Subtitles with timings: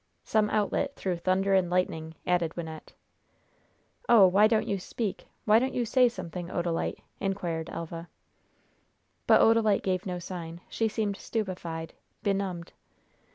[0.23, 2.93] "'Some outlet through thunder and lightning,'" added Wynnette.
[4.09, 5.27] "Oh, why don't you speak?
[5.45, 8.09] Why don't you say something, Odalite?" inquired Elva.
[9.27, 10.61] But Odalite gave no sign.
[10.69, 11.93] She seemed stupefied,
[12.23, 12.73] benumbed.